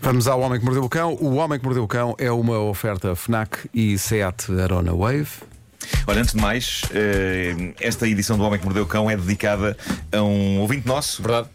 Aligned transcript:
Vamos 0.00 0.26
ao 0.26 0.40
Homem 0.40 0.58
que 0.58 0.64
Mordeu 0.64 0.84
o 0.84 0.88
Cão. 0.88 1.14
O 1.20 1.34
Homem 1.34 1.58
que 1.58 1.64
Mordeu 1.64 1.84
o 1.84 1.88
Cão 1.88 2.14
é 2.18 2.30
uma 2.30 2.58
oferta 2.58 3.14
FNAC 3.14 3.68
e 3.74 3.98
SEAT 3.98 4.52
Arona 4.60 4.94
Wave. 4.94 5.28
Olha, 6.06 6.20
antes 6.20 6.34
de 6.34 6.40
mais, 6.40 6.82
eh, 6.92 7.74
esta 7.80 8.06
edição 8.08 8.36
do 8.36 8.44
Homem 8.44 8.58
que 8.58 8.64
Mordeu 8.64 8.84
o 8.84 8.86
Cão 8.86 9.10
é 9.10 9.16
dedicada 9.16 9.76
a 10.12 10.22
um 10.22 10.60
ouvinte 10.60 10.86
nosso. 10.86 11.22
Verdade. 11.22 11.48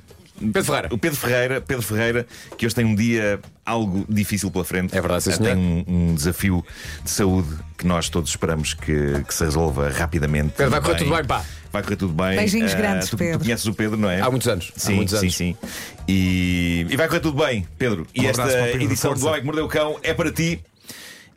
Pedro 0.52 0.64
Ferreira. 0.64 0.90
O 0.92 0.98
Pedro 0.98 1.18
Ferreira, 1.20 1.62
Pedro 1.62 1.84
Ferreira, 1.84 2.28
que 2.58 2.66
hoje 2.66 2.76
tem 2.76 2.86
um 2.86 2.96
dia 2.96 3.40
algo 3.66 4.06
difícil 4.10 4.52
pela 4.52 4.66
frente. 4.66 4.96
É 4.98 5.02
verdade, 5.02 5.24
sim. 5.24 5.32
Tem 5.42 5.56
um, 5.56 5.84
um 5.88 6.16
desafio 6.16 6.64
de 7.04 7.10
saúde 7.10 7.50
que 7.78 7.86
nós 7.88 8.10
todos 8.10 8.30
esperamos 8.30 8.74
que, 8.74 9.24
que 9.28 9.34
se 9.34 9.44
resolva 9.44 9.90
rapidamente. 9.90 10.54
Pedro, 10.58 10.72
vai 10.72 10.82
correr 10.82 10.98
tudo 10.98 11.16
bem, 11.16 11.26
pá. 11.26 11.46
Vai 11.72 11.82
correr 11.82 11.96
tudo 11.96 12.14
bem. 12.14 12.36
Beijinhos 12.36 12.72
Eh, 12.74 12.76
grandes, 12.78 13.10
tu, 13.10 13.18
Pedro. 13.18 13.40
Tu 13.40 13.44
conheces 13.46 13.66
o 13.66 13.74
Pedro, 13.74 13.98
não 13.98 14.10
é? 14.10 14.22
Há 14.22 14.30
muitos 14.30 14.48
anos. 14.48 14.72
Há 14.76 14.80
Sim, 14.80 14.96
muitos 14.96 15.20
sim, 15.20 15.26
anos. 15.26 15.36
sim. 15.36 15.56
E, 16.08 16.86
e 16.90 16.96
vai 16.98 17.08
correr 17.08 17.20
tudo 17.22 17.44
bem, 17.44 17.66
Pedro. 17.78 18.06
E 18.14 18.22
Um 18.22 18.30
esta 18.30 18.46
Pedro, 18.46 18.84
edição 18.84 19.14
do. 19.14 19.26
Homem 19.28 19.40
que 19.40 19.46
Mordeu 19.46 19.66
o 19.66 19.70
Cão 19.70 19.98
é 20.04 20.14
para 20.14 20.32
ti. 20.32 20.62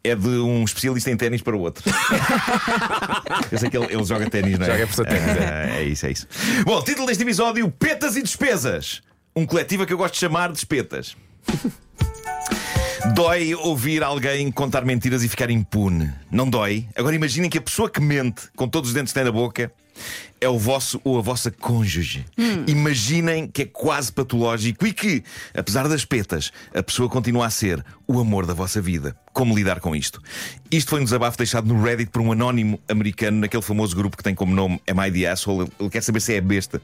É 0.04 0.14
de 0.14 0.28
um 0.28 0.64
especialista 0.64 1.10
em 1.10 1.16
ténis 1.16 1.42
para 1.42 1.56
o 1.56 1.60
outro. 1.60 1.82
Eu 3.50 3.58
sei 3.58 3.68
que 3.70 3.76
ele, 3.76 3.86
ele 3.92 4.04
joga 4.04 4.28
ténis, 4.30 4.58
não 4.58 4.66
é? 4.66 4.70
Joga 4.72 4.86
por 4.86 5.06
ténis, 5.06 5.36
Ah, 5.40 5.78
é 5.78 5.84
isso, 5.84 6.06
é 6.06 6.10
isso. 6.12 6.26
Bom, 6.64 6.82
título 6.82 7.06
deste 7.06 7.22
episódio: 7.22 7.70
Petas 7.70 8.16
e 8.16 8.22
Despesas. 8.22 9.02
Um 9.34 9.44
coletivo 9.44 9.84
que 9.84 9.92
eu 9.92 9.98
gosto 9.98 10.14
de 10.14 10.20
chamar 10.20 10.50
de 10.50 10.58
espetas. 10.58 11.16
Dói 13.14 13.54
ouvir 13.54 14.02
alguém 14.02 14.50
contar 14.50 14.84
mentiras 14.84 15.22
e 15.22 15.28
ficar 15.28 15.50
impune. 15.50 16.10
Não 16.30 16.48
dói? 16.48 16.86
Agora 16.96 17.14
imaginem 17.14 17.48
que 17.50 17.58
a 17.58 17.62
pessoa 17.62 17.90
que 17.90 18.00
mente, 18.00 18.42
com 18.56 18.66
todos 18.68 18.90
os 18.90 18.94
dentes 18.94 19.12
que 19.12 19.18
tem 19.18 19.24
na 19.24 19.32
boca, 19.32 19.70
é 20.40 20.48
o 20.48 20.58
vosso 20.58 21.00
ou 21.04 21.18
a 21.18 21.22
vossa 21.22 21.50
cônjuge. 21.50 22.24
Imaginem 22.66 23.46
que 23.48 23.62
é 23.62 23.64
quase 23.66 24.12
patológico 24.12 24.86
e 24.86 24.92
que, 24.92 25.22
apesar 25.54 25.88
das 25.88 26.04
petas, 26.04 26.52
a 26.74 26.82
pessoa 26.82 27.08
continua 27.08 27.46
a 27.46 27.50
ser 27.50 27.84
o 28.06 28.18
amor 28.20 28.44
da 28.44 28.52
vossa 28.54 28.80
vida. 28.80 29.16
Como 29.32 29.54
lidar 29.56 29.80
com 29.80 29.94
isto? 29.94 30.20
Isto 30.70 30.90
foi 30.90 31.00
um 31.00 31.04
desabafo 31.04 31.38
deixado 31.38 31.66
no 31.72 31.82
Reddit 31.82 32.10
por 32.10 32.20
um 32.22 32.32
anónimo 32.32 32.80
americano, 32.88 33.38
naquele 33.40 33.62
famoso 33.62 33.94
grupo 33.96 34.16
que 34.16 34.22
tem 34.22 34.34
como 34.34 34.54
nome 34.54 34.80
Am 34.90 35.06
I 35.06 35.10
the 35.12 35.26
Asshole? 35.30 35.62
Ele- 35.62 35.72
Ele 35.80 35.90
quer 35.90 36.02
saber 36.02 36.20
se 36.20 36.34
é 36.34 36.38
a 36.38 36.42
besta 36.42 36.80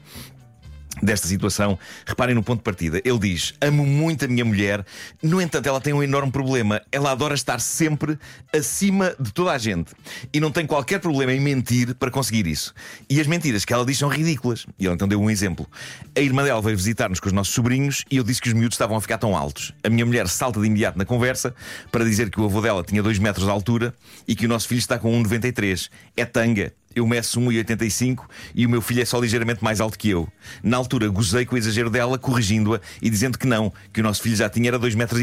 desta 1.01 1.27
situação. 1.27 1.77
Reparem 2.05 2.35
no 2.35 2.43
ponto 2.43 2.59
de 2.59 2.63
partida. 2.63 3.01
Ele 3.03 3.19
diz: 3.19 3.53
Amo 3.61 3.85
muito 3.85 4.25
a 4.25 4.27
minha 4.27 4.45
mulher, 4.45 4.85
no 5.21 5.41
entanto, 5.41 5.67
ela 5.67 5.81
tem 5.81 5.93
um 5.93 6.03
enorme 6.03 6.31
problema. 6.31 6.81
Ela 6.91 7.11
adora 7.11 7.33
estar 7.33 7.59
sempre 7.59 8.17
acima 8.53 9.15
de 9.19 9.31
toda 9.31 9.51
a 9.51 9.57
gente 9.57 9.93
e 10.33 10.39
não 10.39 10.51
tem 10.51 10.65
qualquer 10.65 10.99
problema 10.99 11.33
em 11.33 11.39
mentir 11.39 11.95
para 11.95 12.11
conseguir 12.11 12.47
isso. 12.47 12.73
E 13.09 13.19
as 13.19 13.27
mentiras 13.27 13.65
que 13.65 13.73
ela 13.73 13.85
diz 13.85 13.97
são 13.97 14.09
ridículas. 14.09 14.65
E 14.77 14.85
ele 14.85 14.93
então 14.93 15.07
deu 15.07 15.21
um 15.21 15.29
exemplo. 15.29 15.67
A 16.15 16.19
irmã 16.19 16.43
dela 16.43 16.61
veio 16.61 16.77
visitar-nos 16.77 17.19
com 17.19 17.27
os 17.27 17.33
nossos 17.33 17.53
sobrinhos 17.53 18.03
e 18.11 18.17
eu 18.17 18.23
disse 18.23 18.41
que 18.41 18.49
os 18.49 18.53
miúdos 18.53 18.75
estavam 18.75 18.97
a 18.97 19.01
ficar 19.01 19.17
tão 19.17 19.35
altos. 19.35 19.73
A 19.83 19.89
minha 19.89 20.05
mulher 20.05 20.27
salta 20.27 20.59
de 20.59 20.67
imediato 20.67 20.97
na 20.97 21.05
conversa 21.05 21.53
para 21.91 22.03
dizer 22.03 22.29
que 22.29 22.39
o 22.39 22.45
avô 22.45 22.61
dela 22.61 22.83
tinha 22.83 23.01
2 23.01 23.19
metros 23.19 23.45
de 23.45 23.51
altura 23.51 23.93
e 24.27 24.35
que 24.35 24.45
o 24.45 24.49
nosso 24.49 24.67
filho 24.67 24.79
está 24.79 24.99
com 24.99 25.11
1,93. 25.23 25.89
É 26.15 26.25
tanga. 26.25 26.73
Eu 26.95 27.07
meço 27.07 27.39
1,85 27.39 28.25
e 28.53 28.65
o 28.65 28.69
meu 28.69 28.81
filho 28.81 29.01
é 29.01 29.05
só 29.05 29.19
ligeiramente 29.19 29.63
mais 29.63 29.81
alto 29.81 29.97
que 29.97 30.09
eu. 30.09 30.27
Na 30.61 30.77
altura, 30.77 31.07
gozei 31.09 31.45
com 31.45 31.55
o 31.55 31.57
exagero 31.57 31.89
dela, 31.89 32.17
corrigindo-a 32.17 32.79
e 33.01 33.09
dizendo 33.09 33.37
que 33.37 33.47
não, 33.47 33.73
que 33.91 33.99
o 33.99 34.03
nosso 34.03 34.21
filho 34.21 34.35
já 34.35 34.49
tinha 34.49 34.69
era 34.69 34.79
2 34.79 34.95
metros 34.95 35.21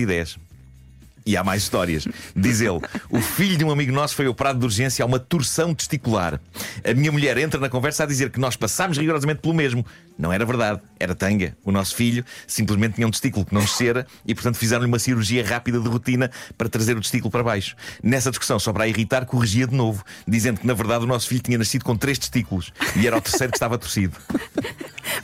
e 1.27 1.33
10. 1.33 1.37
Há 1.37 1.45
mais 1.45 1.63
histórias. 1.63 2.07
Diz 2.35 2.61
ele: 2.61 2.81
o 3.09 3.21
filho 3.21 3.57
de 3.57 3.65
um 3.65 3.71
amigo 3.71 3.93
nosso 3.93 4.15
foi 4.15 4.27
operado 4.27 4.59
de 4.59 4.65
urgência 4.65 5.03
a 5.03 5.07
uma 5.07 5.19
torção 5.19 5.75
testicular. 5.75 6.41
A 6.85 6.95
minha 6.95 7.11
mulher 7.11 7.37
entra 7.39 7.61
na 7.61 7.69
conversa 7.69 8.05
a 8.05 8.07
dizer 8.07 8.31
que 8.31 8.39
nós 8.39 8.57
passámos 8.57 8.99
rigorosamente 8.99 9.41
pelo 9.41 9.55
mesmo. 9.55 9.85
Não 10.19 10.33
era 10.33 10.45
verdade, 10.45 10.81
era 10.99 11.15
tanga. 11.15 11.57
O 11.65 11.73
nosso 11.73 11.95
filho 11.95 12.25
simplesmente 12.47 12.97
tinha 12.97 13.07
um 13.07 13.11
testículo 13.11 13.47
que 13.47 13.55
não 13.55 13.63
descera 13.63 14.07
e, 14.27 14.35
portanto, 14.35 14.57
fizeram-lhe 14.57 14.87
uma 14.87 14.99
cirurgia 14.99 15.45
rápida 15.45 15.81
de 15.81 15.89
rotina 15.89 16.31
para 16.59 16.69
trazer 16.69 16.97
o 16.97 17.01
testículo 17.01 17.31
para 17.31 17.43
baixo. 17.43 17.75
Nessa 18.03 18.31
discussão, 18.31 18.59
só 18.59 18.71
para 18.73 18.85
a 18.85 18.89
irritar, 18.89 19.25
corrigia 19.25 19.67
de 19.67 19.75
novo, 19.75 20.05
dizendo 20.29 20.61
que, 20.61 20.67
na 20.67 20.75
verdade, 20.75 21.05
o 21.05 21.07
nosso 21.07 21.27
filho 21.27 21.41
tinha 21.41 21.57
nascido 21.57 21.85
com 21.85 21.97
três 21.97 22.19
testículos 22.19 22.71
e 22.97 23.07
era 23.07 23.17
o 23.17 23.21
terceiro 23.21 23.51
que 23.51 23.57
estava 23.57 23.79
torcido. 23.79 24.15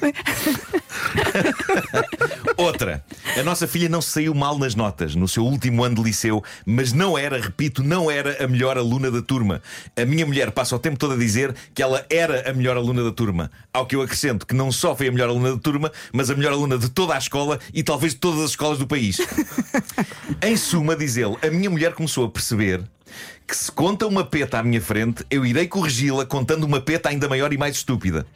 Outra. 2.56 2.75
A 3.38 3.42
nossa 3.42 3.68
filha 3.68 3.86
não 3.86 4.00
saiu 4.00 4.34
mal 4.34 4.58
nas 4.58 4.74
notas 4.74 5.14
no 5.14 5.28
seu 5.28 5.44
último 5.44 5.84
ano 5.84 5.96
de 5.96 6.02
liceu, 6.02 6.42
mas 6.64 6.94
não 6.94 7.18
era, 7.18 7.38
repito, 7.38 7.82
não 7.82 8.10
era 8.10 8.42
a 8.42 8.48
melhor 8.48 8.78
aluna 8.78 9.10
da 9.10 9.20
turma. 9.20 9.60
A 9.94 10.06
minha 10.06 10.24
mulher 10.24 10.50
passa 10.52 10.74
o 10.74 10.78
tempo 10.78 10.98
todo 10.98 11.12
a 11.12 11.18
dizer 11.18 11.54
que 11.74 11.82
ela 11.82 12.02
era 12.08 12.48
a 12.48 12.54
melhor 12.54 12.78
aluna 12.78 13.04
da 13.04 13.12
turma. 13.12 13.50
Ao 13.74 13.84
que 13.84 13.94
eu 13.94 14.00
acrescento 14.00 14.46
que 14.46 14.54
não 14.54 14.72
só 14.72 14.96
foi 14.96 15.08
a 15.08 15.12
melhor 15.12 15.28
aluna 15.28 15.52
da 15.52 15.58
turma, 15.58 15.92
mas 16.14 16.30
a 16.30 16.34
melhor 16.34 16.54
aluna 16.54 16.78
de 16.78 16.88
toda 16.88 17.14
a 17.14 17.18
escola 17.18 17.60
e 17.74 17.82
talvez 17.82 18.14
de 18.14 18.20
todas 18.20 18.40
as 18.40 18.50
escolas 18.50 18.78
do 18.78 18.86
país. 18.86 19.18
em 20.40 20.56
suma, 20.56 20.96
diz 20.96 21.18
ele, 21.18 21.36
a 21.42 21.50
minha 21.50 21.68
mulher 21.68 21.92
começou 21.92 22.24
a 22.24 22.30
perceber 22.30 22.82
que 23.46 23.56
se 23.56 23.70
conta 23.70 24.06
uma 24.06 24.24
peta 24.24 24.58
à 24.58 24.62
minha 24.62 24.80
frente, 24.80 25.24
eu 25.30 25.44
irei 25.44 25.68
corrigi-la 25.68 26.24
contando 26.24 26.64
uma 26.64 26.80
peta 26.80 27.10
ainda 27.10 27.28
maior 27.28 27.52
e 27.52 27.58
mais 27.58 27.76
estúpida. 27.76 28.26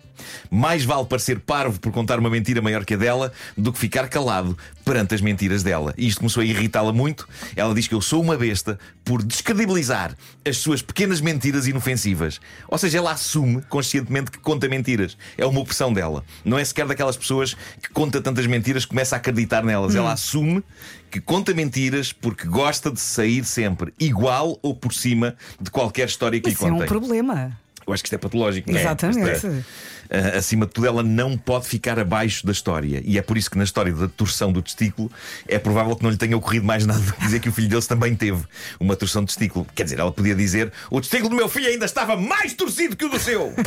Mais 0.51 0.85
vale 0.85 1.07
parecer 1.07 1.41
parvo 1.41 1.79
por 1.81 1.93
contar 1.93 2.19
uma 2.19 2.31
mentira 2.31 2.61
maior 2.61 2.85
que 2.85 2.95
a 2.95 2.97
dela 2.97 3.33
do 3.57 3.73
que 3.73 3.79
ficar 3.79 4.09
calado 4.09 4.57
perante 4.85 5.15
as 5.15 5.21
mentiras 5.21 5.63
dela. 5.63 5.95
E 5.97 6.07
isto 6.07 6.19
começou 6.19 6.43
a 6.43 6.45
irritá-la 6.47 6.93
muito. 6.93 7.29
Ela 7.55 7.75
diz 7.75 7.87
que 7.87 7.95
eu 7.95 8.01
sou 8.01 8.23
uma 8.23 8.37
besta 8.37 8.79
por 9.05 9.23
descredibilizar 9.23 10.17
as 10.47 10.57
suas 10.57 10.83
pequenas 10.83 11.21
mentiras 11.21 11.67
inofensivas. 11.67 12.41
Ou 12.69 12.79
seja, 12.79 12.99
ela 12.99 13.13
assume 13.13 13.63
conscientemente 13.63 14.31
que 14.31 14.39
conta 14.39 14.69
mentiras. 14.69 15.17
É 15.37 15.47
uma 15.47 15.61
opção 15.61 15.93
dela. 15.93 16.25
Não 16.45 16.59
é 16.59 16.65
sequer 16.65 16.87
daquelas 16.87 17.17
pessoas 17.17 17.55
que 17.83 17.91
conta 17.91 18.21
tantas 18.21 18.47
mentiras 18.47 18.85
que 18.85 18.91
começa 18.91 19.17
a 19.17 19.19
acreditar 19.19 19.63
nelas. 19.63 19.95
Ela 19.95 20.13
assume 20.13 20.63
que 21.11 21.21
conta 21.21 21.53
mentiras 21.53 22.13
porque 22.13 22.47
gosta 22.47 22.91
de 22.91 23.01
sair 23.01 23.45
sempre 23.45 23.93
igual 23.99 24.59
ou 24.63 24.75
por 24.75 24.95
cima 24.95 25.37
de 25.61 25.71
qualquer 25.71 26.09
história 26.09 26.41
que 26.41 26.49
lhe 26.49 26.55
Isso 26.55 26.65
é 26.65 26.69
um 26.69 26.73
contem. 26.73 26.89
problema. 26.89 27.59
Eu 27.91 27.95
acho 27.95 28.03
que 28.03 28.07
isto 28.07 28.15
é 28.15 28.19
patológico, 28.19 28.71
não 28.71 28.79
é? 28.79 28.83
Exatamente. 28.83 29.47
É, 30.09 30.19
ah, 30.19 30.39
acima 30.39 30.67
de 30.67 30.73
tudo, 30.73 30.87
ela 30.87 31.03
não 31.03 31.37
pode 31.37 31.67
ficar 31.67 31.99
abaixo 31.99 32.47
da 32.47 32.53
história. 32.53 33.03
E 33.05 33.19
é 33.19 33.23
por 33.23 33.37
isso 33.37 33.51
que 33.51 33.59
na 33.59 33.65
história 33.65 33.93
da 33.93 34.09
torção 34.09 34.53
do 34.53 34.63
testículo 34.63 35.11
é 35.47 35.59
provável 35.59 35.95
que 35.97 36.03
não 36.03 36.11
lhe 36.11 36.17
tenha 36.17 36.37
ocorrido 36.37 36.65
mais 36.65 36.87
nada 36.87 37.01
do 37.01 37.13
que 37.13 37.21
dizer 37.21 37.41
que 37.41 37.49
o 37.49 37.53
filho 37.53 37.69
deles 37.69 37.87
também 37.87 38.15
teve 38.15 38.43
uma 38.79 38.97
torção 38.97 39.23
de 39.23 39.29
testículo. 39.29 39.67
Quer 39.75 39.85
dizer, 39.85 39.99
ela 39.99 40.13
podia 40.13 40.35
dizer: 40.35 40.73
o 40.91 41.01
testículo 41.01 41.31
do 41.31 41.37
meu 41.37 41.49
filho 41.49 41.69
ainda 41.69 41.85
estava 41.85 42.17
mais 42.17 42.55
torcido 42.55 42.97
que 42.97 43.05
o 43.05 43.09
do 43.09 43.19
seu. 43.19 43.53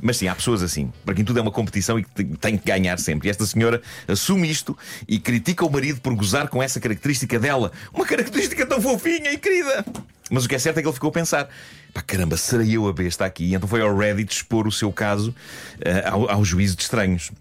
Mas 0.00 0.18
sim, 0.18 0.28
há 0.28 0.34
pessoas 0.34 0.62
assim, 0.62 0.92
para 1.04 1.14
quem 1.14 1.24
tudo 1.24 1.38
é 1.38 1.42
uma 1.42 1.50
competição 1.50 1.98
e 1.98 2.04
que 2.04 2.24
tem 2.36 2.58
que 2.58 2.66
ganhar 2.66 2.98
sempre. 2.98 3.28
E 3.28 3.30
esta 3.30 3.46
senhora 3.46 3.80
assume 4.06 4.50
isto 4.50 4.76
e 5.08 5.18
critica 5.18 5.64
o 5.64 5.70
marido 5.70 6.00
por 6.00 6.14
gozar 6.14 6.48
com 6.48 6.62
essa 6.62 6.78
característica 6.78 7.38
dela. 7.38 7.72
Uma 7.94 8.04
característica 8.04 8.66
tão 8.66 8.80
fofinha 8.80 9.32
e 9.32 9.38
querida. 9.38 9.84
Mas 10.30 10.44
o 10.44 10.48
que 10.48 10.54
é 10.54 10.58
certo 10.58 10.78
é 10.78 10.82
que 10.82 10.88
ele 10.88 10.94
ficou 10.94 11.08
a 11.10 11.12
pensar: 11.12 11.48
pá, 11.96 12.02
caramba, 12.02 12.36
serei 12.36 12.76
eu 12.76 12.86
a 12.86 12.92
besta 12.92 13.24
aqui? 13.24 13.44
E 13.44 13.54
então 13.54 13.66
foi 13.66 13.80
ao 13.80 13.96
Reddit 13.96 14.30
expor 14.30 14.66
o 14.66 14.72
seu 14.72 14.92
caso 14.92 15.34
eh, 15.80 16.04
ao, 16.06 16.30
ao 16.30 16.44
juízo 16.44 16.76
de 16.76 16.82
estranhos. 16.82 17.32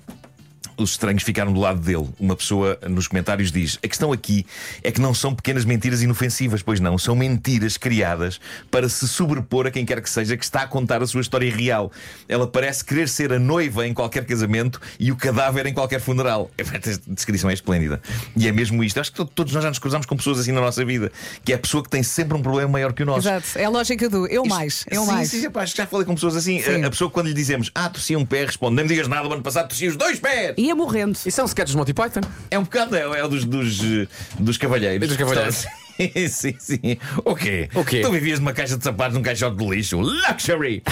Os 0.78 0.92
estranhos 0.92 1.24
ficaram 1.24 1.54
do 1.54 1.60
lado 1.60 1.80
dele. 1.80 2.10
Uma 2.20 2.36
pessoa 2.36 2.78
nos 2.88 3.08
comentários 3.08 3.52
diz: 3.52 3.78
A 3.84 3.88
questão 3.88 4.12
aqui 4.12 4.46
é 4.84 4.92
que 4.92 5.00
não 5.02 5.14
são 5.14 5.34
pequenas 5.34 5.66
mentiras 5.66 6.02
inofensivas, 6.02 6.62
pois 6.62 6.80
não, 6.80 6.98
são 6.98 7.16
mentiras 7.16 7.78
criadas 7.78 8.40
para 8.70 8.90
se 8.90 9.08
sobrepor 9.08 9.68
a 9.68 9.72
quem 9.72 9.86
quer 9.86 10.02
que 10.02 10.10
seja 10.10 10.36
que 10.38 10.44
está 10.44 10.62
a 10.62 10.68
contar 10.68 11.02
a 11.02 11.08
sua 11.08 11.22
história 11.22 11.54
real. 11.54 11.92
Ela 12.28 12.48
parece 12.48 12.84
querer 12.84 13.08
ser 13.10 13.32
a 13.32 13.40
noiva 13.40 13.88
em 13.88 13.94
qualquer 13.94 14.26
casamento 14.26 14.80
e 15.00 15.12
o 15.12 15.16
cadáver 15.16 15.66
em 15.66 15.74
qualquer 15.74 16.00
funeral. 16.02 16.50
Esta 16.58 16.80
descrição 17.08 17.50
é 17.50 17.54
esplêndida. 17.54 18.02
E 18.36 18.48
é 18.48 18.52
mesmo 18.52 18.84
isto. 18.84 19.00
Acho 19.00 19.12
que 19.12 19.18
to- 19.18 19.26
todos 19.26 19.54
nós 19.54 19.64
já 19.64 19.70
nos 19.70 19.80
cruzamos 19.80 20.06
com 20.06 20.16
pessoas 20.16 20.40
assim 20.40 20.52
na 20.52 20.62
nossa 20.62 20.84
vida, 20.84 21.12
que 21.44 21.52
é 21.54 21.56
a 21.56 21.60
pessoa 21.60 21.84
que 21.84 21.90
tem 21.90 22.04
sempre 22.04 22.38
um 22.38 22.42
problema 22.42 22.70
maior 22.70 22.94
que 22.94 23.04
o 23.04 23.06
nosso. 23.06 23.28
Exato. 23.28 23.48
É 23.56 23.66
a 23.66 23.70
lógica 23.70 24.10
do 24.10 24.28
eu 24.28 24.44
Isto- 24.44 24.50
mais, 24.56 24.86
eu 24.92 25.02
sim, 25.04 25.08
mais. 25.12 25.30
Sim, 25.30 25.50
que 25.50 25.66
já 25.76 25.88
falei 25.88 26.06
com 26.06 26.14
pessoas 26.16 26.36
assim. 26.36 26.62
Sim. 26.62 26.84
A, 26.84 26.90
pessoa, 26.90 27.10
quando 27.10 27.28
lhe 27.28 27.34
dizemos, 27.34 27.72
ah, 27.74 27.90
torcia 27.90 28.18
um 28.18 28.26
pé, 28.26 28.46
responde, 28.46 28.76
nem 28.76 28.86
me 28.86 28.90
digas 28.90 29.08
nada, 29.08 29.28
o 29.28 29.34
ano 29.34 29.42
passado 29.42 29.68
torcia 29.68 29.90
os 29.90 29.96
dois 29.96 30.20
pés. 30.20 30.54
Ia 30.66 30.74
morrendo. 30.74 31.16
Isso 31.24 31.40
é 31.40 31.44
um 31.44 31.48
sketch 31.48 31.68
dos 31.68 31.76
Monty 31.76 31.94
Python. 31.94 32.22
É 32.50 32.58
um 32.58 32.64
bocado, 32.64 32.96
é, 32.96 33.02
é 33.02 33.24
o 33.24 33.28
dos, 33.28 33.46
dos, 33.46 33.80
eh, 33.84 34.08
dos 34.40 34.58
cavalheiros. 34.58 35.08
Dos 35.08 35.16
cavalheiros. 35.16 35.58
Sim, 35.96 36.28
sim, 36.28 36.56
sim. 36.58 36.98
O 37.24 37.36
quê? 37.36 37.70
O 37.76 37.86
quê? 37.86 38.02
Tu 38.02 38.12
vivias 38.12 38.40
numa 38.40 38.52
caixa 38.52 38.76
de 38.76 38.84
sapatos 38.84 39.16
num 39.16 39.22
caixote 39.22 39.56
de 39.58 39.66
lixo. 39.66 40.00
Luxury! 40.00 40.82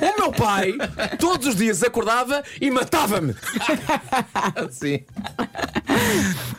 O 0.00 0.20
meu 0.20 0.32
pai 0.32 0.74
todos 1.18 1.46
os 1.48 1.56
dias 1.56 1.82
acordava 1.82 2.42
e 2.60 2.70
matava-me. 2.70 3.34
Sim. 4.70 5.00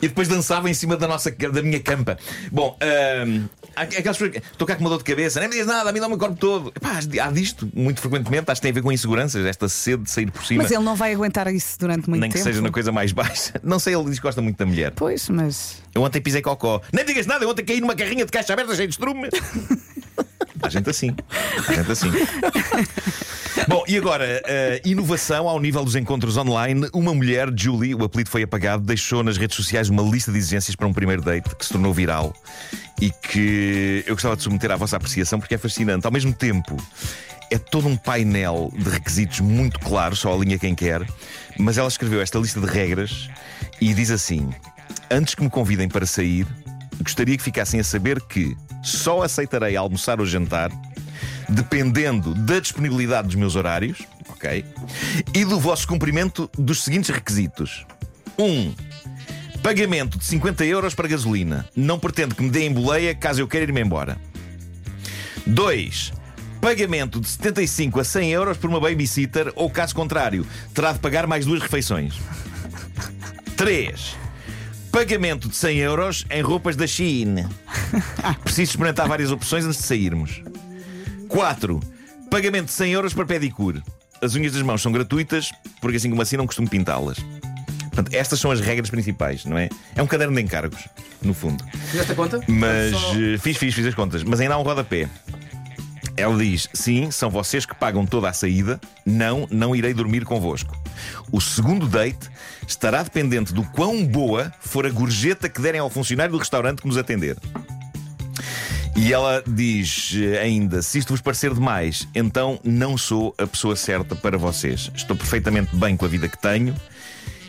E 0.00 0.08
depois 0.08 0.26
dançava 0.26 0.70
em 0.70 0.74
cima 0.74 0.96
da 0.96 1.06
nossa 1.06 1.30
da 1.30 1.62
minha 1.62 1.80
campa. 1.80 2.18
Bom, 2.50 2.76
ahm, 2.80 3.44
há 3.57 3.57
aquelas 3.82 4.16
pessoas 4.16 4.30
que 4.30 4.38
estou 4.38 4.66
cá 4.66 4.74
com 4.74 4.80
uma 4.82 4.90
dor 4.90 4.98
de 4.98 5.04
cabeça, 5.04 5.40
nem 5.40 5.48
me 5.48 5.54
diz 5.56 5.66
nada, 5.66 5.88
a 5.88 5.92
mim 5.92 6.00
dá 6.00 6.06
o 6.06 6.18
corpo 6.18 6.36
todo. 6.36 6.72
Epá, 6.74 6.98
há 6.98 7.30
disto 7.30 7.70
muito 7.74 8.00
frequentemente, 8.00 8.50
acho 8.50 8.60
que 8.60 8.62
tem 8.62 8.70
a 8.70 8.74
ver 8.74 8.82
com 8.82 8.92
inseguranças, 8.92 9.44
esta 9.44 9.68
sede 9.68 10.04
de 10.04 10.10
sair 10.10 10.30
por 10.30 10.44
cima. 10.44 10.62
Mas 10.62 10.72
ele 10.72 10.82
não 10.84 10.96
vai 10.96 11.12
aguentar 11.14 11.46
isso 11.52 11.78
durante 11.78 12.08
muito 12.08 12.20
nem 12.20 12.30
que 12.30 12.36
tempo. 12.36 12.48
seja 12.48 12.60
na 12.60 12.70
coisa 12.70 12.92
mais 12.92 13.12
baixa. 13.12 13.54
Não 13.62 13.78
sei, 13.78 13.94
ele 13.94 14.04
diz 14.04 14.18
que 14.18 14.22
gosta 14.22 14.40
muito 14.40 14.56
da 14.56 14.66
mulher. 14.66 14.92
Pois, 14.94 15.28
mas. 15.28 15.82
Eu 15.94 16.02
ontem 16.02 16.20
pisei 16.20 16.40
cocó. 16.40 16.80
Nem 16.92 17.04
me 17.04 17.08
digas 17.08 17.26
nada, 17.26 17.44
eu 17.44 17.50
ontem 17.50 17.64
caí 17.64 17.80
numa 17.80 17.94
carrinha 17.94 18.24
de 18.24 18.30
caixa 18.30 18.52
aberta 18.52 18.74
cheia 18.74 18.88
de 18.88 18.94
estrume. 18.94 19.28
Há 20.62 20.68
gente 20.68 20.90
assim. 20.90 21.14
Há 21.68 21.72
gente 21.72 21.92
assim. 21.92 22.10
Bom, 23.66 23.82
e 23.88 23.96
agora, 23.96 24.42
uh, 24.44 24.88
inovação 24.88 25.48
ao 25.48 25.58
nível 25.58 25.84
dos 25.84 25.96
encontros 25.96 26.36
online. 26.36 26.88
Uma 26.92 27.14
mulher, 27.14 27.48
Julie, 27.54 27.94
o 27.94 28.04
apelido 28.04 28.30
foi 28.30 28.42
apagado, 28.42 28.82
deixou 28.84 29.22
nas 29.22 29.36
redes 29.36 29.56
sociais 29.56 29.88
uma 29.88 30.02
lista 30.02 30.30
de 30.30 30.38
exigências 30.38 30.76
para 30.76 30.86
um 30.86 30.92
primeiro 30.92 31.22
date 31.22 31.54
que 31.56 31.64
se 31.64 31.72
tornou 31.72 31.92
viral 31.92 32.34
e 33.00 33.10
que 33.10 34.04
eu 34.06 34.14
gostava 34.14 34.36
de 34.36 34.42
submeter 34.42 34.70
à 34.70 34.76
vossa 34.76 34.96
apreciação 34.96 35.40
porque 35.40 35.54
é 35.54 35.58
fascinante. 35.58 36.06
Ao 36.06 36.12
mesmo 36.12 36.32
tempo, 36.32 36.76
é 37.50 37.58
todo 37.58 37.88
um 37.88 37.96
painel 37.96 38.72
de 38.76 38.90
requisitos 38.90 39.40
muito 39.40 39.80
claro, 39.80 40.14
só 40.14 40.32
alinha 40.32 40.58
quem 40.58 40.74
quer, 40.74 41.06
mas 41.58 41.78
ela 41.78 41.88
escreveu 41.88 42.20
esta 42.20 42.38
lista 42.38 42.60
de 42.60 42.66
regras 42.66 43.28
e 43.80 43.92
diz 43.94 44.10
assim: 44.10 44.50
Antes 45.10 45.34
que 45.34 45.42
me 45.42 45.50
convidem 45.50 45.88
para 45.88 46.06
sair, 46.06 46.46
gostaria 47.02 47.36
que 47.36 47.42
ficassem 47.42 47.80
a 47.80 47.84
saber 47.84 48.20
que 48.22 48.56
só 48.82 49.22
aceitarei 49.22 49.76
almoçar 49.76 50.20
ou 50.20 50.26
jantar 50.26 50.70
dependendo 51.48 52.34
da 52.34 52.60
disponibilidade 52.60 53.28
dos 53.28 53.36
meus 53.36 53.56
horários, 53.56 54.02
ok? 54.28 54.64
E 55.34 55.44
do 55.44 55.58
vosso 55.58 55.86
cumprimento 55.86 56.50
dos 56.56 56.82
seguintes 56.82 57.10
requisitos: 57.10 57.86
1. 58.38 58.44
Um, 58.44 58.74
pagamento 59.62 60.18
de 60.18 60.24
50 60.24 60.64
euros 60.64 60.94
para 60.94 61.08
gasolina. 61.08 61.66
Não 61.74 61.98
pretendo 61.98 62.34
que 62.34 62.42
me 62.42 62.50
deem 62.50 62.72
boleia 62.72 63.14
caso 63.14 63.40
eu 63.40 63.48
queira 63.48 63.64
ir-me 63.64 63.80
embora. 63.80 64.18
2. 65.46 66.12
Pagamento 66.60 67.20
de 67.20 67.28
75 67.28 68.00
a 68.00 68.04
100 68.04 68.30
euros 68.32 68.56
por 68.58 68.68
uma 68.68 68.80
babysitter 68.80 69.52
ou, 69.54 69.70
caso 69.70 69.94
contrário, 69.94 70.46
terá 70.74 70.92
de 70.92 70.98
pagar 70.98 71.26
mais 71.26 71.46
duas 71.46 71.62
refeições. 71.62 72.14
3. 73.56 74.16
Pagamento 74.90 75.48
de 75.48 75.56
100 75.56 75.78
euros 75.78 76.26
em 76.30 76.42
roupas 76.42 76.74
da 76.74 76.86
Shein. 76.86 77.46
Preciso 78.42 78.70
experimentar 78.70 79.06
várias 79.06 79.30
opções 79.30 79.64
antes 79.64 79.78
de 79.78 79.84
sairmos. 79.84 80.42
4. 81.28 81.80
Pagamento 82.30 82.66
de 82.66 82.72
100 82.72 82.92
euros 82.92 83.14
para 83.14 83.24
pedicure. 83.26 83.82
As 84.22 84.34
unhas 84.34 84.52
das 84.52 84.62
mãos 84.62 84.82
são 84.82 84.90
gratuitas, 84.90 85.50
porque 85.80 85.96
assim 85.96 86.10
como 86.10 86.20
assim 86.22 86.36
não 86.36 86.46
costumo 86.46 86.68
pintá-las. 86.68 87.18
Portanto, 87.92 88.14
estas 88.14 88.38
são 88.40 88.50
as 88.50 88.60
regras 88.60 88.90
principais, 88.90 89.44
não 89.44 89.56
é? 89.58 89.68
É 89.94 90.02
um 90.02 90.06
caderno 90.06 90.34
de 90.36 90.42
encargos, 90.42 90.78
no 91.22 91.34
fundo. 91.34 91.64
Fizeste 91.90 92.12
a 92.12 92.14
conta? 92.14 92.40
Mas 92.48 92.92
Só- 92.92 93.14
eh, 93.14 93.38
fiz, 93.38 93.56
fiz, 93.56 93.74
fiz 93.74 93.86
as 93.86 93.94
contas. 93.94 94.22
Mas 94.22 94.40
ainda 94.40 94.54
há 94.54 94.58
um 94.58 94.62
rodapé. 94.62 95.08
Ela 96.16 96.36
diz: 96.36 96.68
sim, 96.72 97.10
são 97.10 97.30
vocês 97.30 97.64
que 97.64 97.74
pagam 97.74 98.04
toda 98.04 98.28
a 98.28 98.32
saída. 98.32 98.80
Não, 99.06 99.46
não 99.50 99.74
irei 99.74 99.94
dormir 99.94 100.24
convosco. 100.24 100.76
O 101.30 101.40
segundo 101.40 101.86
date 101.86 102.28
estará 102.66 103.02
dependente 103.02 103.52
do 103.52 103.62
quão 103.62 104.04
boa 104.04 104.52
for 104.60 104.84
a 104.86 104.90
gorjeta 104.90 105.48
que 105.48 105.60
derem 105.60 105.80
ao 105.80 105.88
funcionário 105.90 106.32
do 106.32 106.38
restaurante 106.38 106.82
que 106.82 106.88
nos 106.88 106.96
atender. 106.98 107.36
E 109.00 109.12
ela 109.12 109.44
diz 109.46 110.12
eh, 110.16 110.40
ainda: 110.40 110.82
se 110.82 110.98
isto 110.98 111.10
vos 111.10 111.20
parecer 111.20 111.54
demais, 111.54 112.08
então 112.12 112.58
não 112.64 112.98
sou 112.98 113.32
a 113.38 113.46
pessoa 113.46 113.76
certa 113.76 114.16
para 114.16 114.36
vocês. 114.36 114.90
Estou 114.92 115.16
perfeitamente 115.16 115.74
bem 115.76 115.96
com 115.96 116.04
a 116.04 116.08
vida 116.08 116.28
que 116.28 116.36
tenho. 116.36 116.74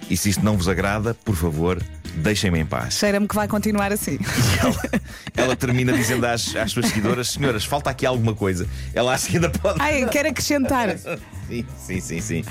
E 0.08 0.16
se 0.16 0.30
isto 0.30 0.46
não 0.46 0.56
vos 0.56 0.70
agrada, 0.70 1.16
por 1.16 1.36
favor, 1.36 1.82
deixem-me 2.16 2.60
em 2.60 2.66
paz. 2.66 2.96
Cheira-me 2.96 3.28
que 3.28 3.36
vai 3.36 3.48
continuar 3.48 3.92
assim. 3.92 4.18
Ela, 4.62 5.02
ela 5.36 5.56
termina 5.56 5.94
dizendo 5.94 6.26
às, 6.26 6.56
às 6.56 6.72
suas 6.72 6.88
seguidoras: 6.88 7.30
Senhoras, 7.30 7.66
falta 7.66 7.90
aqui 7.90 8.06
alguma 8.06 8.34
coisa. 8.34 8.68
Ela 8.94 9.14
acha 9.14 9.28
que 9.28 9.36
ainda 9.36 9.50
pode. 9.50 9.82
Ai, 9.82 10.06
quero 10.08 10.30
acrescentar. 10.30 10.96
Sim, 11.50 11.66
sim, 11.80 12.00
sim, 12.00 12.22
sim. 12.22 12.46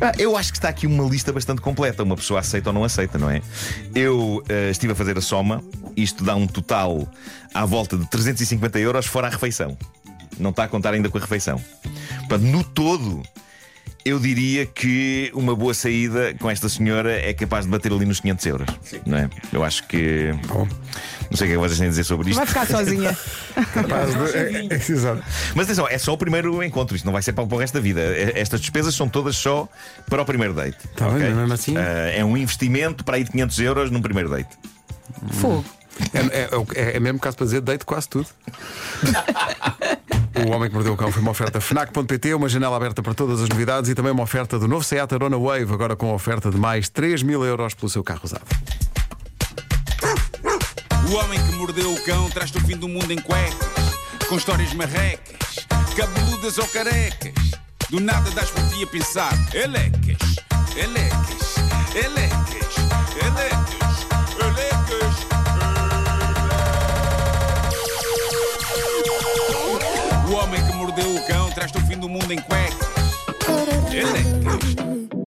Ah, 0.00 0.12
Eu 0.16 0.36
acho 0.36 0.52
que 0.52 0.58
está 0.58 0.68
aqui 0.68 0.86
uma 0.86 1.02
lista 1.08 1.32
bastante 1.32 1.60
completa. 1.60 2.04
Uma 2.04 2.14
pessoa 2.14 2.38
aceita 2.38 2.68
ou 2.70 2.72
não 2.72 2.84
aceita, 2.84 3.18
não 3.18 3.28
é? 3.28 3.42
Eu 3.92 4.40
eh, 4.48 4.70
estive 4.70 4.92
a 4.92 4.94
fazer 4.94 5.18
a 5.18 5.20
soma. 5.20 5.60
Isto 5.96 6.22
dá 6.22 6.36
um 6.36 6.46
total 6.46 7.08
à 7.52 7.64
volta 7.66 7.96
de 7.96 8.08
350 8.08 8.78
euros 8.78 9.04
fora 9.06 9.26
a 9.26 9.30
refeição. 9.30 9.76
Não 10.38 10.50
está 10.50 10.62
a 10.62 10.68
contar 10.68 10.94
ainda 10.94 11.08
com 11.08 11.18
a 11.18 11.20
refeição. 11.20 11.60
Portanto, 12.28 12.42
no 12.42 12.62
todo. 12.62 13.20
Eu 14.06 14.20
diria 14.20 14.64
que 14.66 15.32
uma 15.34 15.56
boa 15.56 15.74
saída 15.74 16.32
com 16.38 16.48
esta 16.48 16.68
senhora 16.68 17.10
é 17.12 17.34
capaz 17.34 17.64
de 17.64 17.70
bater 17.72 17.90
ali 17.92 18.04
nos 18.06 18.20
500 18.20 18.46
euros. 18.46 18.66
Não 19.04 19.18
é? 19.18 19.28
Eu 19.52 19.64
acho 19.64 19.82
que. 19.88 20.30
Não 21.28 21.36
sei 21.36 21.38
o 21.38 21.38
que 21.38 21.44
é 21.44 21.48
que 21.48 21.56
vocês 21.56 21.76
têm 21.78 21.88
a 21.88 21.90
dizer 21.90 22.04
sobre 22.04 22.30
isto. 22.30 22.38
Vai 22.38 22.46
ficar 22.46 22.66
sozinha. 22.68 23.18
Capaz 23.74 24.14
de- 24.14 24.36
é- 24.38 24.66
é- 24.70 24.74
exato. 24.76 25.24
Mas 25.56 25.66
atenção, 25.66 25.88
é 25.88 25.98
só 25.98 26.12
o 26.12 26.16
primeiro 26.16 26.62
encontro, 26.62 26.94
isto 26.94 27.04
não 27.04 27.12
vai 27.12 27.20
ser 27.20 27.32
para 27.32 27.42
o 27.42 27.56
resto 27.58 27.74
da 27.74 27.80
vida. 27.80 28.00
É- 28.00 28.38
Estas 28.40 28.60
despesas 28.60 28.94
são 28.94 29.08
todas 29.08 29.34
só 29.34 29.68
para 30.08 30.22
o 30.22 30.24
primeiro 30.24 30.54
date. 30.54 30.78
Tá 30.94 31.06
bem, 31.06 31.16
ok? 31.16 31.28
mas 31.30 31.36
mesmo 31.38 31.52
assim- 31.54 31.76
Ah, 31.76 32.12
é 32.14 32.24
um 32.24 32.36
investimento 32.36 33.02
para 33.04 33.16
aí 33.16 33.24
de 33.24 33.32
500 33.32 33.58
euros 33.58 33.90
num 33.90 34.00
primeiro 34.00 34.30
date. 34.30 34.56
Fogo. 35.32 35.64
É, 36.12 36.18
é, 36.18 36.48
é, 36.92 36.96
é 36.98 37.00
mesmo 37.00 37.18
caso 37.18 37.36
para 37.38 37.46
dizer, 37.46 37.60
deito 37.60 37.84
quase 37.84 38.08
tudo. 38.08 38.28
o 40.44 40.50
Homem 40.50 40.68
que 40.68 40.74
Mordeu 40.74 40.92
o 40.92 40.96
Cão 40.96 41.10
foi 41.10 41.22
uma 41.22 41.30
oferta 41.30 41.60
FNAC.pt, 41.60 42.34
uma 42.34 42.48
janela 42.48 42.76
aberta 42.76 43.02
para 43.02 43.14
todas 43.14 43.40
as 43.40 43.48
novidades 43.48 43.90
e 43.90 43.94
também 43.94 44.12
uma 44.12 44.22
oferta 44.22 44.58
do 44.58 44.68
novo 44.68 44.84
Seat 44.84 45.14
Arona 45.14 45.38
Wave, 45.38 45.72
agora 45.72 45.96
com 45.96 46.12
oferta 46.12 46.50
de 46.50 46.58
mais 46.58 46.88
3 46.88 47.22
mil 47.22 47.44
euros 47.44 47.74
pelo 47.74 47.88
seu 47.88 48.04
carro 48.04 48.20
usado. 48.24 48.44
O 51.08 51.14
homem 51.14 51.38
que 51.38 51.52
mordeu 51.52 51.92
o 51.92 52.04
cão 52.04 52.28
traz-te 52.30 52.58
o 52.58 52.60
fim 52.60 52.76
do 52.76 52.88
mundo 52.88 53.10
em 53.10 53.18
cuecas, 53.18 53.98
com 54.28 54.36
histórias 54.36 54.74
marrecas, 54.74 55.66
cabeludas 55.96 56.58
ou 56.58 56.66
carecas. 56.68 57.32
Do 57.88 58.00
nada 58.00 58.28
das 58.32 58.50
por 58.50 58.62
ti 58.68 58.82
a 58.82 58.86
pensar, 58.88 59.32
elecas, 59.54 60.18
elecas, 60.76 61.54
elecas, 61.94 62.76
elecas, 63.24 63.55
Mordeu 71.66 71.82
o 71.82 71.86
fim 71.86 71.98
do 71.98 72.08
mundo 72.08 72.32
em 72.32 72.38
cuecas, 72.38 72.78
elecas, 73.92 74.75